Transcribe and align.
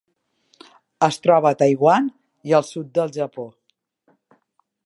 Es 1.07 1.19
troba 1.25 1.51
a 1.51 1.59
Taiwan 1.59 2.09
i 2.53 2.57
el 2.61 2.67
sud 2.73 2.91
del 2.99 3.15
Japó. 3.19 3.49